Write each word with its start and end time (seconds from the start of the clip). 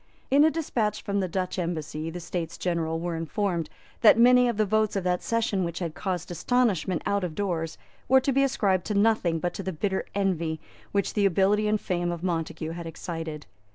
In 0.31 0.43
a 0.43 0.49
despatch 0.49 1.03
from 1.03 1.19
the 1.19 1.27
Dutch 1.27 1.59
embassy 1.59 2.09
the 2.09 2.19
States 2.19 2.57
General 2.57 2.99
were 2.99 3.15
informed 3.15 3.69
that 4.01 4.17
many 4.17 4.47
of 4.49 4.57
the 4.57 4.65
votes 4.65 4.95
of 4.95 5.03
that 5.03 5.21
session 5.21 5.63
which 5.63 5.77
had 5.77 5.93
caused 5.93 6.31
astonishment 6.31 7.03
out 7.05 7.23
of 7.23 7.35
doors 7.35 7.77
were 8.07 8.19
to 8.21 8.31
be 8.33 8.41
ascribed 8.41 8.85
to 8.85 8.95
nothing 8.95 9.37
but 9.37 9.53
to 9.53 9.61
the 9.61 9.71
bitter 9.71 10.05
envy 10.15 10.59
which 10.91 11.13
the 11.13 11.27
ability 11.27 11.67
and 11.67 11.79
fame 11.79 12.11
of 12.11 12.23
Montague 12.23 12.71
had 12.71 12.87
excited. 12.87 13.45